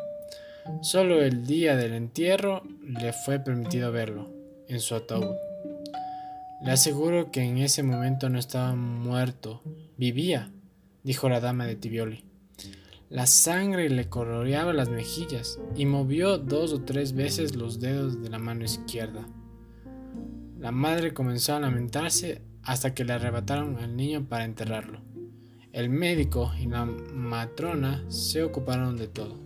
Solo 0.82 1.22
el 1.22 1.46
día 1.46 1.76
del 1.76 1.94
entierro 1.94 2.64
le 2.82 3.14
fue 3.14 3.40
permitido 3.40 3.92
verlo, 3.92 4.30
en 4.68 4.80
su 4.80 4.96
ataúd. 4.96 5.36
Le 6.64 6.72
aseguro 6.72 7.32
que 7.32 7.42
en 7.42 7.58
ese 7.58 7.84
momento 7.84 8.30
no 8.30 8.40
estaba 8.40 8.74
muerto, 8.74 9.62
vivía, 9.98 10.52
dijo 11.04 11.28
la 11.28 11.42
dama 11.42 11.66
de 11.66 11.76
Tibioli. 11.76 12.24
La 13.10 13.28
sangre 13.28 13.90
le 13.90 14.08
coloreaba 14.08 14.74
las 14.74 14.90
mejillas 14.90 15.60
y 15.76 15.86
movió 15.86 16.38
dos 16.38 16.74
o 16.74 16.82
tres 16.82 17.14
veces 17.14 17.56
los 17.56 17.80
dedos 17.80 18.24
de 18.24 18.30
la 18.30 18.40
mano 18.40 18.64
izquierda. 18.64 19.28
La 20.60 20.72
madre 20.72 21.14
comenzó 21.14 21.56
a 21.56 21.60
lamentarse 21.60 22.42
hasta 22.64 22.94
que 22.94 23.04
le 23.04 23.14
arrebataron 23.14 23.78
al 23.78 23.98
niño 23.98 24.26
para 24.28 24.46
enterrarlo. 24.46 25.02
El 25.74 25.90
médico 25.90 26.54
y 26.58 26.68
la 26.68 26.86
matrona 26.86 28.06
se 28.08 28.42
ocuparon 28.44 28.96
de 28.96 29.10
todo. 29.10 29.43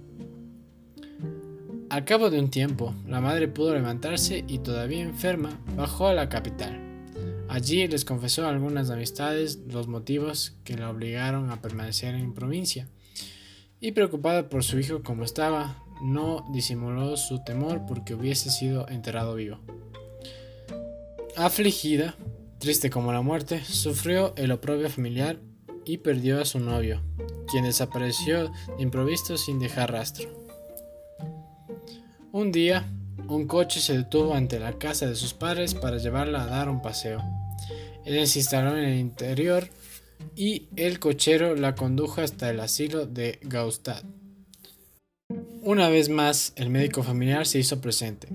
Al 1.90 2.04
cabo 2.04 2.30
de 2.30 2.38
un 2.38 2.50
tiempo, 2.50 2.94
la 3.08 3.22
madre 3.22 3.48
pudo 3.48 3.74
levantarse 3.74 4.44
y 4.46 4.60
todavía 4.60 5.04
enferma 5.04 5.58
bajó 5.78 6.08
a 6.08 6.14
la 6.14 6.28
capital. 6.28 6.82
Allí 7.48 7.88
les 7.88 8.04
confesó 8.04 8.46
a 8.46 8.50
algunas 8.50 8.90
amistades 8.90 9.60
los 9.70 9.88
motivos 9.88 10.58
que 10.66 10.76
la 10.76 10.90
obligaron 10.90 11.50
a 11.50 11.62
permanecer 11.62 12.14
en 12.16 12.34
provincia. 12.34 12.90
Y 13.80 13.94
preocupada 13.94 14.50
por 14.50 14.66
su 14.66 14.80
hijo 14.80 15.02
como 15.02 15.24
estaba, 15.24 15.82
no 16.02 16.46
disimuló 16.52 17.16
su 17.16 17.42
temor 17.46 17.86
porque 17.88 18.16
hubiese 18.16 18.50
sido 18.50 18.86
enterrado 18.90 19.36
vivo. 19.36 19.60
Afligida, 21.38 22.16
triste 22.60 22.90
como 22.90 23.14
la 23.14 23.22
muerte, 23.22 23.64
sufrió 23.64 24.34
el 24.36 24.52
oprobio 24.52 24.90
familiar 24.90 25.40
y 25.86 26.00
perdió 26.00 26.42
a 26.42 26.46
su 26.46 26.60
novio, 26.60 27.02
quien 27.50 27.64
desapareció 27.64 28.52
de 28.76 28.84
improviso 28.84 29.38
sin 29.38 29.58
dejar 29.58 29.94
rastro. 29.94 30.47
Un 32.38 32.52
día, 32.52 32.86
un 33.30 33.48
coche 33.48 33.80
se 33.80 33.98
detuvo 33.98 34.36
ante 34.36 34.60
la 34.60 34.78
casa 34.78 35.08
de 35.08 35.16
sus 35.16 35.34
padres 35.34 35.74
para 35.74 35.98
llevarla 35.98 36.44
a 36.44 36.46
dar 36.46 36.70
un 36.70 36.84
paseo. 36.84 37.24
Él 38.06 38.28
se 38.28 38.38
instaló 38.38 38.78
en 38.78 38.84
el 38.84 39.00
interior 39.00 39.68
y 40.36 40.68
el 40.76 41.00
cochero 41.00 41.56
la 41.56 41.74
condujo 41.74 42.22
hasta 42.22 42.52
el 42.52 42.60
asilo 42.60 43.08
de 43.08 43.40
Gaustad. 43.42 44.04
Una 45.64 45.90
vez 45.90 46.10
más, 46.10 46.54
el 46.58 46.70
médico 46.70 47.02
familiar 47.02 47.48
se 47.48 47.58
hizo 47.58 47.82
presente. 47.82 48.28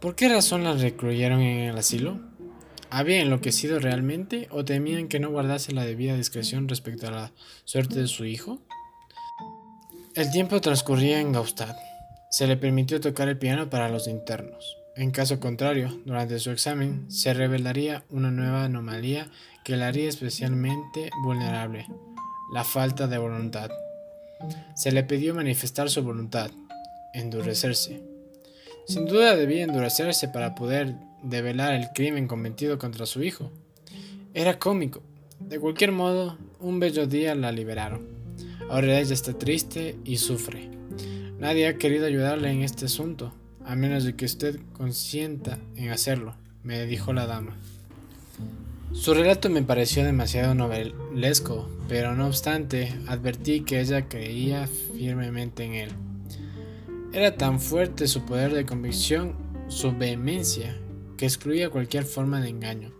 ¿Por 0.00 0.14
qué 0.14 0.30
razón 0.30 0.64
la 0.64 0.72
recluyeron 0.72 1.42
en 1.42 1.68
el 1.68 1.76
asilo? 1.76 2.18
¿Había 2.88 3.20
enloquecido 3.20 3.78
realmente 3.78 4.48
o 4.50 4.64
temían 4.64 5.08
que 5.08 5.20
no 5.20 5.28
guardase 5.28 5.72
la 5.72 5.84
debida 5.84 6.16
discreción 6.16 6.66
respecto 6.66 7.08
a 7.08 7.10
la 7.10 7.32
suerte 7.66 8.00
de 8.00 8.06
su 8.06 8.24
hijo? 8.24 8.58
El 10.14 10.30
tiempo 10.30 10.62
transcurría 10.62 11.20
en 11.20 11.32
Gaustad. 11.32 11.76
Se 12.30 12.46
le 12.46 12.56
permitió 12.56 13.00
tocar 13.00 13.28
el 13.28 13.38
piano 13.38 13.70
para 13.70 13.88
los 13.88 14.08
internos. 14.08 14.78
En 14.96 15.10
caso 15.10 15.40
contrario, 15.40 16.00
durante 16.04 16.38
su 16.38 16.50
examen 16.50 17.10
se 17.10 17.34
revelaría 17.34 18.04
una 18.10 18.30
nueva 18.30 18.64
anomalía 18.64 19.30
que 19.64 19.76
la 19.76 19.88
haría 19.88 20.08
especialmente 20.08 21.10
vulnerable, 21.22 21.86
la 22.52 22.64
falta 22.64 23.06
de 23.06 23.18
voluntad. 23.18 23.70
Se 24.74 24.92
le 24.92 25.04
pidió 25.04 25.34
manifestar 25.34 25.90
su 25.90 26.02
voluntad, 26.02 26.50
endurecerse. 27.12 28.02
Sin 28.86 29.06
duda 29.06 29.36
debía 29.36 29.64
endurecerse 29.64 30.28
para 30.28 30.54
poder 30.54 30.94
develar 31.22 31.74
el 31.74 31.88
crimen 31.94 32.26
cometido 32.26 32.78
contra 32.78 33.06
su 33.06 33.22
hijo. 33.22 33.52
Era 34.34 34.58
cómico. 34.58 35.02
De 35.40 35.58
cualquier 35.60 35.92
modo, 35.92 36.38
un 36.60 36.80
bello 36.80 37.06
día 37.06 37.34
la 37.34 37.52
liberaron. 37.52 38.06
Ahora 38.70 38.98
ella 38.98 39.14
está 39.14 39.36
triste 39.36 39.98
y 40.04 40.16
sufre. 40.16 40.70
Nadie 41.38 41.68
ha 41.68 41.76
querido 41.76 42.06
ayudarle 42.06 42.50
en 42.50 42.62
este 42.62 42.86
asunto 42.86 43.32
a 43.66 43.74
menos 43.74 44.04
de 44.04 44.14
que 44.14 44.24
usted 44.24 44.60
consienta 44.72 45.58
en 45.74 45.90
hacerlo, 45.90 46.34
me 46.62 46.86
dijo 46.86 47.12
la 47.12 47.26
dama. 47.26 47.56
Su 48.92 49.12
relato 49.12 49.50
me 49.50 49.62
pareció 49.62 50.04
demasiado 50.04 50.54
novelesco, 50.54 51.68
pero 51.88 52.14
no 52.14 52.28
obstante 52.28 52.94
advertí 53.08 53.62
que 53.62 53.80
ella 53.80 54.08
creía 54.08 54.66
firmemente 54.66 55.64
en 55.64 55.74
él. 55.74 55.90
Era 57.12 57.36
tan 57.36 57.60
fuerte 57.60 58.06
su 58.06 58.24
poder 58.24 58.54
de 58.54 58.64
convicción, 58.64 59.34
su 59.68 59.92
vehemencia, 59.92 60.78
que 61.16 61.26
excluía 61.26 61.68
cualquier 61.68 62.04
forma 62.04 62.40
de 62.40 62.50
engaño, 62.50 62.92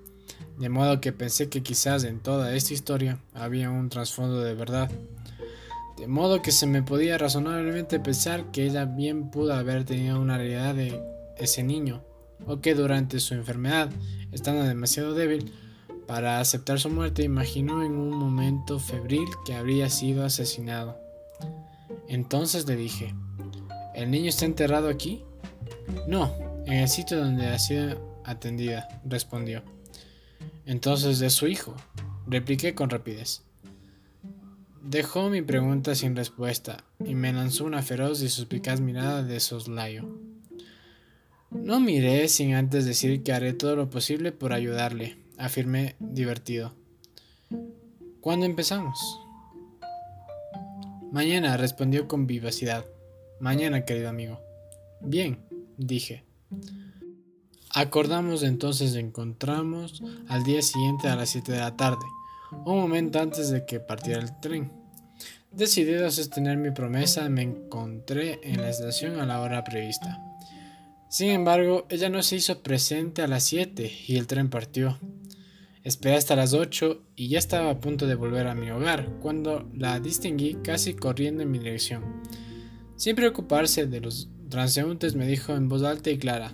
de 0.58 0.68
modo 0.68 1.00
que 1.00 1.12
pensé 1.12 1.48
que 1.48 1.62
quizás 1.62 2.02
en 2.02 2.18
toda 2.18 2.54
esta 2.54 2.74
historia 2.74 3.18
había 3.32 3.70
un 3.70 3.88
trasfondo 3.88 4.40
de 4.40 4.54
verdad 4.54 4.90
de 5.96 6.06
modo 6.06 6.42
que 6.42 6.52
se 6.52 6.66
me 6.66 6.82
podía 6.82 7.18
razonablemente 7.18 8.00
pensar 8.00 8.50
que 8.50 8.66
ella 8.66 8.84
bien 8.84 9.30
pudo 9.30 9.54
haber 9.54 9.84
tenido 9.84 10.20
una 10.20 10.36
realidad 10.36 10.74
de 10.74 11.00
ese 11.38 11.62
niño, 11.62 12.02
o 12.46 12.60
que 12.60 12.74
durante 12.74 13.18
su 13.20 13.34
enfermedad, 13.34 13.90
estando 14.32 14.62
demasiado 14.62 15.14
débil 15.14 15.52
para 16.06 16.38
aceptar 16.40 16.78
su 16.78 16.90
muerte, 16.90 17.22
imaginó 17.22 17.82
en 17.82 17.92
un 17.96 18.10
momento 18.10 18.78
febril 18.78 19.26
que 19.44 19.54
habría 19.54 19.88
sido 19.88 20.24
asesinado. 20.24 20.98
Entonces 22.08 22.66
le 22.66 22.76
dije, 22.76 23.14
¿el 23.94 24.10
niño 24.10 24.28
está 24.28 24.44
enterrado 24.44 24.88
aquí? 24.88 25.24
No, 26.06 26.32
en 26.66 26.74
el 26.74 26.88
sitio 26.88 27.18
donde 27.18 27.48
ha 27.48 27.58
sido 27.58 28.20
atendida, 28.24 28.88
respondió. 29.04 29.62
Entonces 30.66 31.20
es 31.20 31.32
su 31.32 31.46
hijo, 31.46 31.74
repliqué 32.26 32.74
con 32.74 32.90
rapidez. 32.90 33.45
Dejó 34.88 35.30
mi 35.30 35.42
pregunta 35.42 35.96
sin 35.96 36.14
respuesta 36.14 36.84
y 37.04 37.16
me 37.16 37.32
lanzó 37.32 37.64
una 37.64 37.82
feroz 37.82 38.22
y 38.22 38.28
suspicaz 38.28 38.80
mirada 38.80 39.24
de 39.24 39.40
soslayo. 39.40 40.04
No 41.50 41.80
miré 41.80 42.28
sin 42.28 42.54
antes 42.54 42.86
decir 42.86 43.24
que 43.24 43.32
haré 43.32 43.52
todo 43.52 43.74
lo 43.74 43.90
posible 43.90 44.30
por 44.30 44.52
ayudarle, 44.52 45.16
afirmé 45.38 45.96
divertido. 45.98 46.72
¿Cuándo 48.20 48.46
empezamos? 48.46 48.96
Mañana, 51.10 51.56
respondió 51.56 52.06
con 52.06 52.28
vivacidad. 52.28 52.86
Mañana, 53.40 53.84
querido 53.84 54.08
amigo. 54.08 54.38
Bien, 55.00 55.40
dije. 55.78 56.22
Acordamos 57.74 58.44
entonces 58.44 58.92
de 58.92 59.00
encontrarnos 59.00 60.00
al 60.28 60.44
día 60.44 60.62
siguiente 60.62 61.08
a 61.08 61.16
las 61.16 61.30
7 61.30 61.50
de 61.50 61.58
la 61.58 61.76
tarde 61.76 62.06
un 62.64 62.80
momento 62.80 63.20
antes 63.20 63.50
de 63.50 63.66
que 63.66 63.80
partiera 63.80 64.20
el 64.20 64.38
tren. 64.40 64.72
Decidido 65.52 66.06
a 66.06 66.10
sostener 66.10 66.56
mi 66.56 66.70
promesa, 66.70 67.28
me 67.28 67.42
encontré 67.42 68.40
en 68.42 68.60
la 68.60 68.68
estación 68.68 69.20
a 69.20 69.26
la 69.26 69.40
hora 69.40 69.64
prevista. 69.64 70.18
Sin 71.08 71.30
embargo, 71.30 71.86
ella 71.88 72.08
no 72.08 72.22
se 72.22 72.36
hizo 72.36 72.62
presente 72.62 73.22
a 73.22 73.28
las 73.28 73.44
7 73.44 73.90
y 74.08 74.16
el 74.16 74.26
tren 74.26 74.50
partió. 74.50 74.98
Esperé 75.82 76.16
hasta 76.16 76.34
las 76.34 76.52
8 76.52 77.00
y 77.14 77.28
ya 77.28 77.38
estaba 77.38 77.70
a 77.70 77.80
punto 77.80 78.06
de 78.06 78.16
volver 78.16 78.48
a 78.48 78.54
mi 78.54 78.70
hogar 78.70 79.18
cuando 79.20 79.70
la 79.72 80.00
distinguí 80.00 80.56
casi 80.64 80.94
corriendo 80.94 81.42
en 81.42 81.50
mi 81.50 81.58
dirección. 81.58 82.22
Sin 82.96 83.14
preocuparse 83.14 83.86
de 83.86 84.00
los 84.00 84.28
transeúntes 84.48 85.14
me 85.14 85.26
dijo 85.26 85.54
en 85.54 85.68
voz 85.68 85.84
alta 85.84 86.10
y 86.10 86.18
clara. 86.18 86.52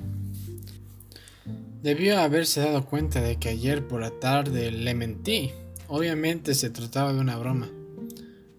Debió 1.83 2.21
haberse 2.21 2.61
dado 2.61 2.85
cuenta 2.85 3.21
de 3.21 3.37
que 3.39 3.49
ayer 3.49 3.89
por 3.89 4.03
la 4.03 4.11
tarde 4.21 4.71
le 4.71 4.95
mentí. 4.95 5.51
Obviamente 5.89 6.55
se 6.55 6.71
trataba 6.71 7.13
de 7.13 7.21
una 7.21 7.37
broma. 7.37 7.71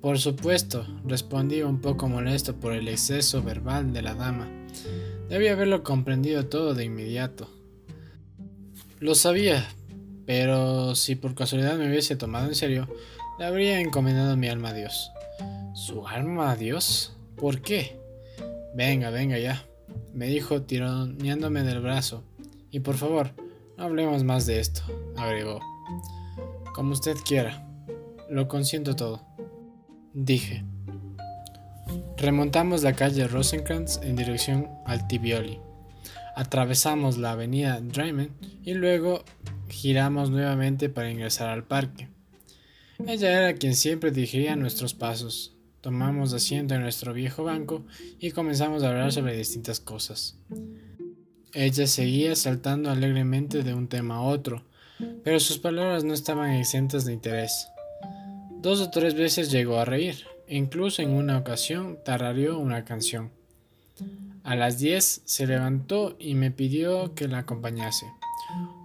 Por 0.02 0.20
supuesto, 0.20 0.86
respondí 1.06 1.62
un 1.62 1.80
poco 1.80 2.10
molesto 2.10 2.56
por 2.56 2.74
el 2.74 2.88
exceso 2.88 3.42
verbal 3.42 3.94
de 3.94 4.02
la 4.02 4.16
dama. 4.16 4.50
Debía 5.30 5.54
haberlo 5.54 5.82
comprendido 5.84 6.46
todo 6.48 6.74
de 6.74 6.84
inmediato. 6.84 7.50
Lo 9.00 9.16
sabía, 9.16 9.66
pero 10.26 10.96
si 10.96 11.16
por 11.16 11.36
casualidad 11.36 11.78
me 11.78 11.88
hubiese 11.90 12.16
tomado 12.16 12.48
en 12.48 12.56
serio, 12.56 12.88
le 13.40 13.46
habría 13.46 13.80
encomendado 13.80 14.38
mi 14.38 14.48
alma 14.48 14.70
a 14.70 14.74
Dios. 14.74 15.12
¿Su 15.74 16.08
alma 16.08 16.52
a 16.52 16.56
Dios? 16.56 17.16
¿Por 17.36 17.62
qué? 17.62 17.98
Venga, 18.76 19.10
venga 19.10 19.40
ya. 19.40 19.66
me 20.14 20.28
dijo 20.28 20.62
tironeándome 20.62 21.64
del 21.64 21.82
brazo. 21.82 22.24
Y 22.72 22.82
por 22.82 22.96
favor, 22.96 23.32
no 23.78 23.86
hablemos 23.86 24.24
más 24.24 24.46
de 24.46 24.60
esto, 24.60 24.82
agregó. 25.16 25.60
Como 26.74 26.94
usted 26.94 27.16
quiera. 27.24 27.68
Lo 28.30 28.48
consiento 28.48 28.96
todo. 28.96 29.22
Dije. 30.14 30.66
Remontamos 32.18 32.82
la 32.82 32.94
calle 32.94 33.28
Rosencrantz 33.28 34.00
en 34.02 34.16
dirección 34.16 34.70
al 34.86 35.08
Tibioli. 35.08 35.60
Atravesamos 36.36 37.18
la 37.20 37.34
avenida 37.34 37.80
Drayman 37.80 38.32
y 38.64 38.74
luego 38.74 39.24
giramos 39.70 40.32
nuevamente 40.32 40.90
para 40.90 41.12
ingresar 41.12 41.50
al 41.50 41.64
parque. 41.64 42.10
Ella 43.06 43.38
era 43.38 43.54
quien 43.54 43.76
siempre 43.76 44.10
dirigía 44.10 44.56
nuestros 44.56 44.96
pasos. 44.96 45.56
Tomamos 45.82 46.34
asiento 46.34 46.74
en 46.74 46.82
nuestro 46.82 47.14
viejo 47.14 47.44
banco 47.44 47.86
y 48.20 48.32
comenzamos 48.32 48.82
a 48.82 48.90
hablar 48.90 49.12
sobre 49.12 49.38
distintas 49.38 49.80
cosas. 49.80 50.40
Ella 51.54 51.86
seguía 51.86 52.36
saltando 52.36 52.90
alegremente 52.90 53.62
de 53.62 53.76
un 53.76 53.88
tema 53.88 54.16
a 54.16 54.22
otro, 54.22 54.66
pero 55.24 55.40
sus 55.40 55.58
palabras 55.58 56.04
no 56.04 56.14
estaban 56.14 56.52
exentas 56.52 57.06
de 57.06 57.14
interés. 57.14 57.70
Dos 58.62 58.82
o 58.82 58.90
tres 58.90 59.16
veces 59.16 59.52
llegó 59.52 59.80
a 59.80 59.86
reír, 59.86 60.26
e 60.48 60.58
incluso 60.58 61.02
en 61.02 61.12
una 61.12 61.38
ocasión 61.38 62.00
tarareó 62.04 62.60
una 62.60 62.86
canción. 62.86 63.32
A 64.44 64.56
las 64.56 64.80
diez 64.80 65.22
se 65.26 65.48
levantó 65.48 66.16
y 66.20 66.36
me 66.36 66.52
pidió 66.52 67.16
que 67.16 67.28
la 67.28 67.40
acompañase. 67.40 68.06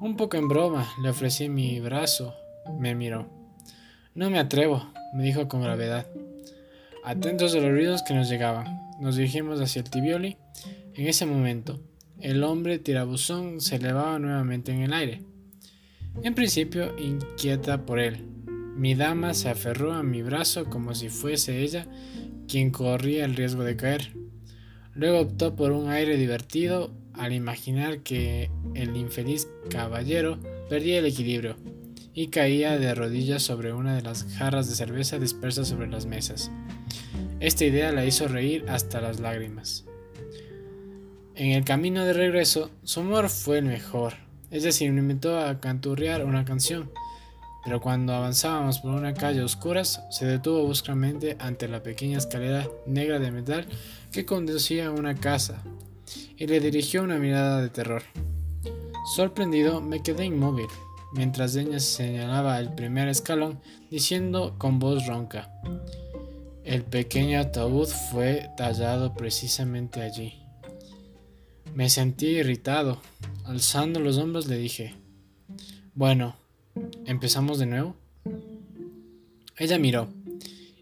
Un 0.01 0.17
poco 0.17 0.37
en 0.37 0.49
broma 0.49 0.89
le 1.03 1.11
ofrecí 1.11 1.49
mi 1.49 1.81
brazo. 1.81 2.35
Me 2.79 2.95
miró. 2.95 3.29
No 4.15 4.31
me 4.31 4.39
atrevo, 4.39 4.87
me 5.15 5.25
dijo 5.25 5.49
con 5.49 5.63
gravedad. 5.63 6.07
Atentos 7.05 7.55
a 7.55 7.59
los 7.59 7.71
ruidos 7.71 8.03
que 8.03 8.15
nos 8.15 8.29
llegaban, 8.29 8.67
nos 9.01 9.17
dirigimos 9.17 9.61
hacia 9.61 9.81
el 9.81 9.91
tibioli. 9.91 10.37
En 10.95 11.07
ese 11.07 11.27
momento, 11.27 11.81
el 12.21 12.43
hombre 12.45 12.79
tirabuzón 12.79 13.61
se 13.61 13.77
elevaba 13.77 14.19
nuevamente 14.19 14.73
en 14.73 14.83
el 14.83 14.93
aire. 14.93 15.23
En 16.23 16.35
principio, 16.35 16.99
inquieta 16.99 17.87
por 17.87 18.01
él, 18.01 18.25
mi 18.77 18.95
dama 18.95 19.35
se 19.35 19.49
aferró 19.49 19.93
a 19.93 20.03
mi 20.03 20.23
brazo 20.23 20.65
como 20.67 20.95
si 20.95 21.09
fuese 21.09 21.63
ella 21.63 21.87
quien 22.49 22.71
corría 22.71 23.25
el 23.25 23.37
riesgo 23.37 23.63
de 23.63 23.77
caer. 23.77 24.13
Luego 24.95 25.21
optó 25.21 25.55
por 25.55 25.71
un 25.71 25.91
aire 25.91 26.17
divertido 26.17 26.93
al 27.13 27.33
imaginar 27.33 28.01
que 28.01 28.51
el 28.75 28.97
infeliz 28.97 29.49
caballero 29.71 30.39
perdía 30.69 30.99
el 30.99 31.07
equilibrio 31.07 31.57
y 32.15 32.29
caía 32.29 32.79
de 32.79 32.95
rodillas 32.95 33.43
sobre 33.43 33.73
una 33.73 33.95
de 33.95 34.03
las 34.03 34.25
jarras 34.25 34.69
de 34.69 34.75
cerveza 34.75 35.19
dispersas 35.19 35.69
sobre 35.69 35.87
las 35.87 36.07
mesas. 36.07 36.51
Esta 37.39 37.65
idea 37.65 37.93
la 37.93 38.05
hizo 38.05 38.27
reír 38.27 38.65
hasta 38.69 39.01
las 39.01 39.21
lágrimas. 39.21 39.85
En 41.37 41.53
el 41.53 41.65
camino 41.65 42.05
de 42.05 42.13
regreso, 42.13 42.71
su 42.83 43.01
humor 43.01 43.29
fue 43.29 43.59
el 43.59 43.67
mejor. 43.67 44.28
Ella 44.51 44.73
se 44.73 44.85
inventó 44.85 45.39
a 45.39 45.61
canturrear 45.61 46.25
una 46.25 46.45
canción 46.45 46.91
pero 47.69 47.83
cuando 47.83 48.15
avanzábamos 48.15 48.79
por 48.79 48.93
una 48.93 49.13
calle 49.13 49.43
oscura 49.43 49.85
se 49.85 50.25
detuvo 50.25 50.65
bruscamente 50.65 51.37
ante 51.39 51.69
la 51.69 51.83
pequeña 51.83 52.17
escalera 52.17 52.67
negra 52.87 53.19
de 53.19 53.31
metal 53.31 53.67
que 54.11 54.25
conducía 54.25 54.87
a 54.87 54.91
una 54.91 55.15
casa 55.15 55.63
y 56.39 56.47
le 56.47 56.61
dirigió 56.61 57.03
una 57.03 57.19
mirada 57.19 57.61
de 57.61 57.69
terror. 57.69 58.03
Sorprendido 59.15 59.83
me 59.83 60.03
quedé 60.03 60.25
inmóvil, 60.25 60.69
mientras 61.13 61.57
ella 61.57 61.79
señalaba 61.79 62.59
el 62.59 62.73
primer 62.73 63.09
escalón 63.09 63.61
diciendo 63.91 64.55
con 64.57 64.79
voz 64.79 65.07
ronca, 65.07 65.51
el 66.65 66.85
pequeño 66.85 67.39
ataúd 67.39 67.89
fue 68.11 68.49
tallado 68.57 69.13
precisamente 69.13 70.01
allí. 70.01 70.48
Me 71.75 71.89
sentí 71.91 72.27
irritado. 72.27 73.01
Alzando 73.45 74.01
los 74.01 74.19
hombros 74.19 74.47
le 74.47 74.59
dije, 74.59 74.95
bueno, 75.95 76.37
¿Empezamos 77.07 77.59
de 77.59 77.67
nuevo? 77.67 77.97
Ella 79.57 79.79
miró, 79.79 80.09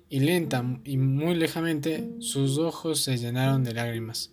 y 0.09 0.20
lenta 0.20 0.64
y 0.85 0.96
muy 0.96 1.35
lejamente 1.35 2.11
sus 2.20 2.59
ojos 2.59 3.01
se 3.01 3.16
llenaron 3.16 3.64
de 3.64 3.72
lágrimas. 3.72 4.33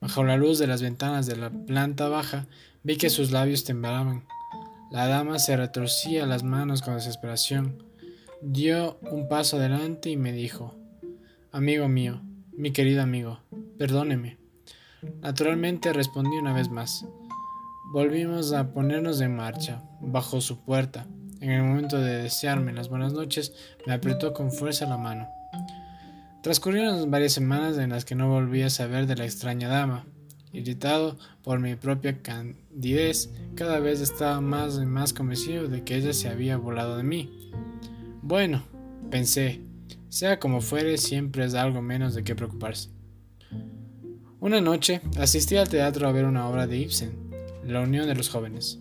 Bajo 0.00 0.24
la 0.24 0.36
luz 0.36 0.58
de 0.58 0.66
las 0.66 0.82
ventanas 0.82 1.26
de 1.26 1.36
la 1.36 1.50
planta 1.50 2.08
baja 2.08 2.46
vi 2.82 2.96
que 2.96 3.10
sus 3.10 3.30
labios 3.30 3.64
temblaban. 3.64 4.24
La 4.90 5.06
dama 5.06 5.38
se 5.38 5.56
retorcía 5.56 6.26
las 6.26 6.42
manos 6.42 6.82
con 6.82 6.94
desesperación. 6.94 7.82
Dio 8.42 8.98
un 9.10 9.28
paso 9.28 9.56
adelante 9.56 10.10
y 10.10 10.16
me 10.16 10.32
dijo, 10.32 10.74
Amigo 11.52 11.88
mío, 11.88 12.22
mi 12.52 12.72
querido 12.72 13.02
amigo, 13.02 13.40
perdóneme. 13.78 14.43
Naturalmente 15.22 15.92
respondí 15.92 16.36
una 16.36 16.52
vez 16.52 16.70
más. 16.70 17.06
Volvimos 17.92 18.52
a 18.52 18.72
ponernos 18.72 19.20
en 19.20 19.36
marcha, 19.36 19.82
bajo 20.00 20.40
su 20.40 20.64
puerta. 20.64 21.06
En 21.40 21.50
el 21.50 21.62
momento 21.62 22.00
de 22.00 22.22
desearme 22.22 22.72
las 22.72 22.88
buenas 22.88 23.12
noches, 23.12 23.52
me 23.86 23.92
apretó 23.92 24.32
con 24.32 24.50
fuerza 24.50 24.86
la 24.86 24.96
mano. 24.96 25.28
Transcurrieron 26.42 27.10
varias 27.10 27.32
semanas 27.32 27.78
en 27.78 27.90
las 27.90 28.04
que 28.04 28.14
no 28.14 28.28
volví 28.28 28.62
a 28.62 28.70
saber 28.70 29.06
de 29.06 29.16
la 29.16 29.24
extraña 29.24 29.68
dama. 29.68 30.06
Irritado 30.52 31.18
por 31.42 31.58
mi 31.58 31.74
propia 31.74 32.22
candidez, 32.22 33.30
cada 33.54 33.80
vez 33.80 34.00
estaba 34.00 34.40
más 34.40 34.76
y 34.76 34.86
más 34.86 35.12
convencido 35.12 35.68
de 35.68 35.84
que 35.84 35.96
ella 35.96 36.12
se 36.12 36.28
había 36.28 36.56
volado 36.56 36.96
de 36.96 37.02
mí. 37.02 37.52
Bueno, 38.22 38.62
pensé, 39.10 39.60
sea 40.08 40.38
como 40.38 40.60
fuere, 40.60 40.96
siempre 40.96 41.44
es 41.44 41.54
algo 41.54 41.82
menos 41.82 42.14
de 42.14 42.24
qué 42.24 42.34
preocuparse. 42.34 42.93
Una 44.44 44.60
noche 44.60 45.00
asistí 45.16 45.56
al 45.56 45.70
teatro 45.70 46.06
a 46.06 46.12
ver 46.12 46.26
una 46.26 46.46
obra 46.46 46.66
de 46.66 46.76
Ibsen, 46.76 47.12
La 47.66 47.80
Unión 47.80 48.06
de 48.06 48.14
los 48.14 48.28
Jóvenes. 48.28 48.78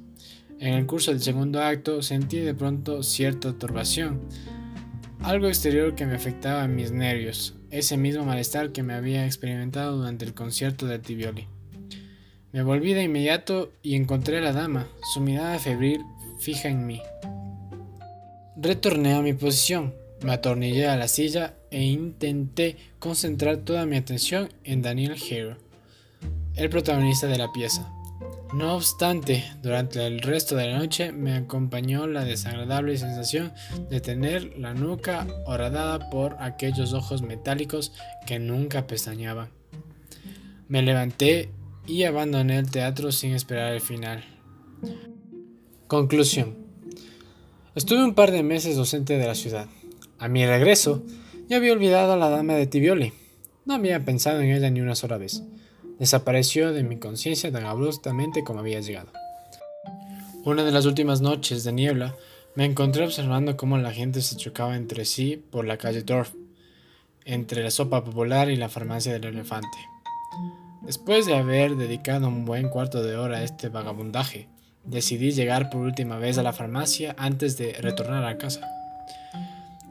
En 0.60 0.73
el 0.73 0.86
curso 0.86 1.12
del 1.12 1.21
segundo 1.21 1.62
acto 1.62 2.02
sentí 2.02 2.38
de 2.39 2.54
pronto 2.54 3.02
cierta 3.02 3.54
turbación, 3.54 4.19
algo 5.21 5.47
exterior 5.47 5.95
que 5.95 6.06
me 6.06 6.15
afectaba 6.15 6.67
mis 6.67 6.91
nervios, 6.91 7.56
ese 7.71 7.95
mismo 7.95 8.26
malestar 8.26 8.73
que 8.73 8.84
me 8.84 8.93
había 8.93 9.26
experimentado 9.26 9.95
durante 9.95 10.26
el 10.26 10.34
concierto 10.34 10.86
de 10.86 10.99
Tibioli. 10.99 11.47
Me 12.52 12.62
volví 12.62 12.91
de 12.91 13.04
inmediato 13.04 13.71
y 13.82 13.95
encontré 13.95 14.39
a 14.39 14.41
la 14.41 14.52
dama, 14.52 14.88
su 15.13 15.21
mirada 15.21 15.60
febril 15.60 16.02
fija 16.39 16.67
en 16.67 16.86
mí. 16.86 17.02
Retorné 18.58 19.13
a 19.13 19.21
mi 19.21 19.32
posición, 19.32 19.93
me 20.23 20.34
atornillé 20.34 20.89
a 20.89 20.97
la 20.97 21.08
silla 21.08 21.54
e 21.73 21.81
intenté 21.81 22.77
concentrar 22.99 23.57
toda 23.57 23.88
mi 23.88 23.97
atención 23.97 24.49
en 24.63 24.83
Daniel 24.83 25.13
Hare, 25.13 25.57
el 26.55 26.69
protagonista 26.69 27.25
de 27.25 27.39
la 27.39 27.51
pieza. 27.51 27.91
No 28.53 28.75
obstante, 28.75 29.43
durante 29.63 30.05
el 30.05 30.19
resto 30.19 30.55
de 30.55 30.67
la 30.67 30.77
noche 30.77 31.12
me 31.12 31.33
acompañó 31.33 32.05
la 32.05 32.23
desagradable 32.23 32.95
sensación 32.97 33.51
de 33.89 33.99
tener 33.99 34.55
la 34.59 34.75
nuca 34.75 35.25
horadada 35.47 36.12
por 36.12 36.38
aquellos 36.39 36.93
ojos 36.93 37.23
metálicos 37.23 37.91
que 38.27 38.38
nunca 38.38 38.86
pestañeaban. 38.86 39.49
Me 40.67 40.83
levanté 40.83 41.49
y 41.88 42.03
abandoné 42.03 42.59
el 42.59 42.69
teatro 42.69 43.12
sin 43.12 43.33
esperar 43.33 43.73
el 43.73 43.81
final. 43.81 44.23
Conclusión. 45.88 46.55
Estuve 47.73 48.03
un 48.03 48.13
par 48.13 48.29
de 48.29 48.43
meses 48.43 48.75
docente 48.75 49.17
de 49.17 49.25
la 49.25 49.33
ciudad. 49.33 49.67
A 50.19 50.27
mi 50.27 50.45
regreso, 50.45 51.03
ya 51.47 51.58
había 51.58 51.73
olvidado 51.73 52.13
a 52.13 52.17
la 52.17 52.29
dama 52.29 52.53
de 52.53 52.67
Tibioli. 52.67 53.13
No 53.65 53.75
había 53.75 54.03
pensado 54.03 54.41
en 54.41 54.51
ella 54.51 54.69
ni 54.69 54.82
una 54.82 54.95
sola 54.95 55.17
vez 55.17 55.43
desapareció 55.99 56.73
de 56.73 56.84
mi 56.84 56.97
conciencia 56.97 57.51
tan 57.51 57.65
abruptamente 57.65 58.43
como 58.43 58.60
había 58.60 58.82
llegado. 58.82 59.12
Una 60.43 60.63
de 60.63 60.71
las 60.71 60.86
últimas 60.86 61.21
noches 61.21 61.63
de 61.63 61.71
niebla 61.71 62.15
me 62.56 62.65
encontré 62.65 63.06
observando 63.06 63.56
cómo 63.58 63.77
la 63.77 63.91
gente 63.91 64.21
se 64.21 64.36
chocaba 64.36 64.75
entre 64.75 65.06
sí 65.06 65.41
por 65.49 65.65
la 65.65 65.77
calle 65.77 66.03
Dorf, 66.03 66.34
entre 67.25 67.63
la 67.63 67.71
sopa 67.71 68.03
popular 68.03 68.49
y 68.49 68.58
la 68.58 68.69
farmacia 68.69 69.13
del 69.13 69.23
elefante. 69.23 69.77
Después 70.82 71.25
de 71.25 71.38
haber 71.38 71.77
dedicado 71.77 72.27
un 72.27 72.43
buen 72.43 72.67
cuarto 72.67 73.01
de 73.01 73.15
hora 73.15 73.38
a 73.38 73.43
este 73.43 73.69
vagabundaje, 73.69 74.49
decidí 74.84 75.32
llegar 75.32 75.69
por 75.69 75.82
última 75.82 76.17
vez 76.17 76.38
a 76.38 76.43
la 76.43 76.51
farmacia 76.51 77.15
antes 77.17 77.58
de 77.58 77.73
retornar 77.73 78.25
a 78.25 78.38
casa. 78.38 78.67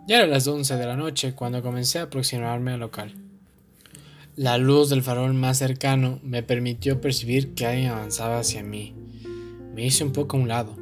Ya 0.09 0.19
era 0.19 0.27
las 0.27 0.49
11 0.49 0.77
de 0.77 0.87
la 0.87 0.97
noche 0.97 1.33
cuando 1.33 1.63
comencé 1.63 2.01
a 2.01 2.03
aproximarme 2.03 2.73
al 2.73 2.81
local. 2.81 3.15
La 4.35 4.59
luz 4.59 4.91
del 4.91 5.03
farol 5.03 5.33
más 5.33 5.59
cercano 5.59 6.19
me 6.25 6.43
permitió 6.43 7.01
percibir 7.01 7.55
que 7.55 7.67
alguien 7.67 7.91
avanzaba 7.91 8.41
hacia 8.41 8.65
mí. 8.65 8.95
Me 9.75 9.87
hice 9.87 10.03
un 10.03 10.13
poco 10.13 10.37
a 10.37 10.41
un 10.41 10.49
lado. 10.49 10.77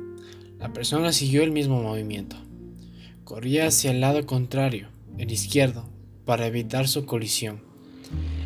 La 0.58 0.72
persona 0.72 1.12
siguió 1.12 1.42
el 1.42 1.50
mismo 1.50 1.82
movimiento. 1.82 2.36
Corría 3.24 3.66
hacia 3.66 3.90
el 3.90 4.00
lado 4.00 4.24
contrario, 4.24 4.88
el 5.18 5.30
izquierdo, 5.30 5.88
para 6.24 6.46
evitar 6.46 6.88
su 6.88 7.04
colisión. 7.04 7.60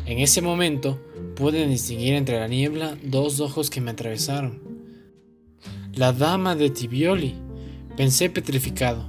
En 0.05 0.19
ese 0.19 0.41
momento 0.41 1.01
pude 1.35 1.67
distinguir 1.67 2.15
entre 2.15 2.39
la 2.39 2.47
niebla 2.47 2.97
dos 3.01 3.39
ojos 3.39 3.69
que 3.69 3.79
me 3.79 3.91
atravesaron. 3.91 4.61
La 5.93 6.11
dama 6.11 6.55
de 6.55 6.69
Tibioli. 6.69 7.35
Pensé 7.95 8.29
petrificado. 8.29 9.05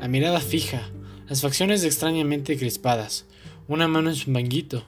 La 0.00 0.08
mirada 0.08 0.40
fija, 0.40 0.90
las 1.28 1.40
facciones 1.40 1.84
extrañamente 1.84 2.56
crispadas, 2.58 3.24
una 3.68 3.88
mano 3.88 4.10
en 4.10 4.16
su 4.16 4.30
manguito, 4.30 4.84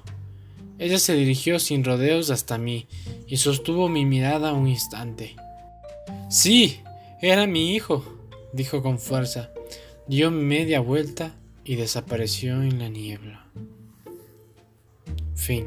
Ella 0.79 0.99
se 0.99 1.15
dirigió 1.15 1.59
sin 1.59 1.85
rodeos 1.85 2.29
hasta 2.29 2.59
mí 2.59 2.87
y 3.27 3.39
sostuvo 3.39 3.89
mi 3.89 4.05
mirada 4.05 4.53
un 4.53 4.69
instante. 4.69 5.35
Sí, 6.29 6.81
era 7.23 7.47
mi 7.47 7.75
hijo, 7.75 8.05
dijo 8.53 8.83
con 8.83 8.99
fuerza. 8.99 9.51
Dio 10.07 10.31
media 10.31 10.81
vuelta 10.81 11.35
y 11.65 11.77
desapareció 11.77 12.63
en 12.63 12.79
la 12.79 12.89
niebla. 12.91 13.47
Fin. 15.35 15.67